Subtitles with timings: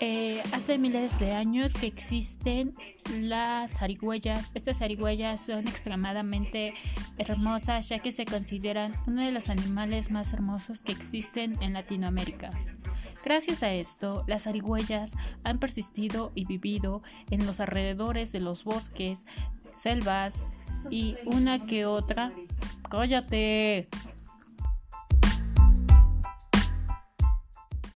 [0.00, 2.72] Eh, hace miles de años que existen
[3.12, 4.52] las zarigüeyas.
[4.54, 6.72] Estas zarigüeyas son extremadamente
[7.16, 12.52] hermosas ya que se consideran uno de los animales más hermosos que existen en Latinoamérica.
[13.24, 19.26] Gracias a esto, las zarigüeyas han persistido y vivido en los alrededores de los bosques,
[19.76, 20.46] selvas
[20.90, 22.30] y una que otra.
[22.88, 23.88] ¡Cállate!